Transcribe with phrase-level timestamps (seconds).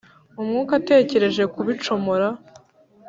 [0.39, 2.27] umwuka atekereje kubicomora